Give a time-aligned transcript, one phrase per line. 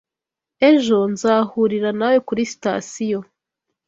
[0.69, 3.19] Ejo nzahurira nawe kuri sitasiyo.